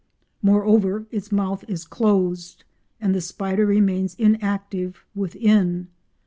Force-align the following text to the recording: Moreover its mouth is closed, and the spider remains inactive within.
Moreover 0.41 1.05
its 1.11 1.31
mouth 1.31 1.63
is 1.67 1.85
closed, 1.85 2.63
and 2.99 3.13
the 3.13 3.21
spider 3.21 3.67
remains 3.67 4.15
inactive 4.15 5.05
within. 5.13 5.89